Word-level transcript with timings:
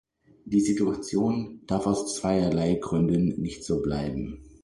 Die 0.45 0.61
Situation 0.61 1.61
darf 1.67 1.85
aus 1.85 2.15
zweierlei 2.15 2.73
Gründen 2.73 3.39
nicht 3.39 3.63
so 3.63 3.83
bleiben. 3.83 4.43